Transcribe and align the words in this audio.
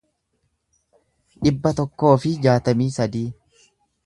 dhibba 1.43 1.75
tokkoo 1.81 2.15
fi 2.25 2.33
jaatamii 2.47 2.93
sadii 3.01 3.27